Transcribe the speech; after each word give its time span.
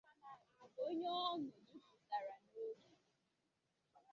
onye 0.85 1.09
ọñụ 1.31 1.49
jupụtara 1.67 2.35
n'obi 2.45 2.93